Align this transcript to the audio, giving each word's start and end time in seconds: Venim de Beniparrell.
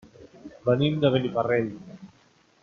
Venim 0.69 0.97
de 1.03 1.11
Beniparrell. 1.17 1.71